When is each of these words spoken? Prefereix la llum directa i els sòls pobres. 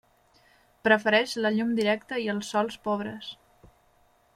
Prefereix 0.87 1.35
la 1.47 1.53
llum 1.57 1.75
directa 1.83 2.21
i 2.25 2.27
els 2.37 2.53
sòls 2.57 2.83
pobres. 2.89 3.33